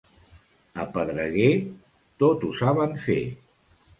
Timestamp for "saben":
2.61-2.97